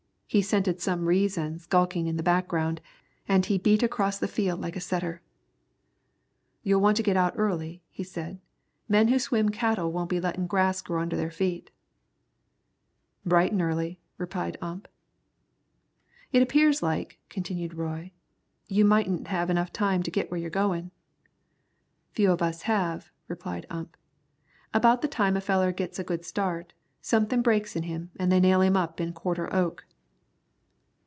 He 0.33 0.41
scented 0.41 0.79
some 0.79 1.07
reason 1.09 1.59
skulking 1.59 2.07
in 2.07 2.15
the 2.15 2.23
background, 2.23 2.79
and 3.27 3.45
he 3.45 3.57
beat 3.57 3.83
across 3.83 4.17
the 4.17 4.29
field 4.29 4.61
like 4.61 4.77
a 4.77 4.79
setter. 4.79 5.21
"You'll 6.63 6.79
want 6.79 6.95
to 6.95 7.03
get 7.03 7.17
out 7.17 7.33
early," 7.35 7.83
he 7.89 8.05
said. 8.05 8.39
"Men 8.87 9.09
who 9.09 9.19
swim 9.19 9.49
cattle 9.49 9.91
won't 9.91 10.07
be 10.09 10.21
lettin' 10.21 10.47
grass 10.47 10.81
grow 10.81 11.01
under 11.01 11.17
their 11.17 11.31
feet." 11.31 11.69
"Bright 13.25 13.51
an' 13.51 13.61
early," 13.61 13.99
replied 14.17 14.57
Ump. 14.61 14.87
"It 16.31 16.41
appears 16.41 16.81
like," 16.81 17.19
continued 17.27 17.73
Roy, 17.73 18.13
"you 18.67 18.85
mightn't 18.85 19.27
have 19.27 19.49
time 19.49 19.51
enough 19.91 20.03
to 20.05 20.11
get 20.11 20.31
where 20.31 20.39
you're 20.39 20.49
goin'." 20.49 20.91
"Few 22.13 22.31
of 22.31 22.41
us 22.41 22.61
have," 22.61 23.11
replied 23.27 23.65
Ump. 23.69 23.97
"About 24.73 25.01
the 25.01 25.09
time 25.09 25.35
a 25.35 25.41
feller 25.41 25.73
gits 25.73 25.99
a 25.99 26.05
good 26.05 26.23
start, 26.23 26.71
somethin' 27.01 27.41
breaks 27.41 27.75
in 27.75 27.83
him 27.83 28.11
an' 28.17 28.29
they 28.29 28.39
nail 28.39 28.61
him 28.61 28.77
up 28.77 29.01
in 29.01 29.11
quarter 29.11 29.53
oak." 29.53 29.83